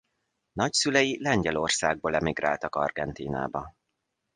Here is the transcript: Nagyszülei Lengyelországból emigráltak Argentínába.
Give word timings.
Nagyszülei 0.51 1.21
Lengyelországból 1.21 2.15
emigráltak 2.15 2.75
Argentínába. 2.75 3.75